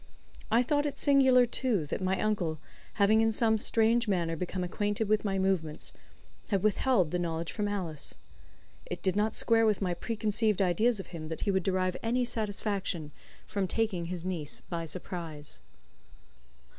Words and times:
I 0.49 0.63
thought 0.63 0.87
it 0.87 0.97
singular, 0.97 1.45
too, 1.45 1.85
that 1.85 2.01
my 2.01 2.19
uncle, 2.19 2.57
having 2.93 3.21
in 3.21 3.31
some 3.31 3.59
strange 3.59 4.07
manner 4.07 4.35
become 4.35 4.63
acquainted 4.63 5.07
with 5.07 5.23
my 5.23 5.37
movements, 5.37 5.93
had 6.47 6.63
withheld 6.63 7.11
the 7.11 7.19
knowledge 7.19 7.51
from 7.51 7.67
Alice. 7.67 8.17
It 8.87 9.03
did 9.03 9.15
not 9.15 9.35
square 9.35 9.63
with 9.67 9.79
my 9.79 9.93
preconceived 9.93 10.59
ideas 10.59 10.99
of 10.99 11.09
him 11.13 11.27
that 11.27 11.41
he 11.41 11.51
would 11.51 11.61
derive 11.61 11.97
any 12.01 12.25
satisfaction 12.25 13.11
from 13.45 13.67
taking 13.67 14.05
his 14.05 14.25
niece 14.25 14.61
by 14.71 14.87
surprise. 14.87 15.59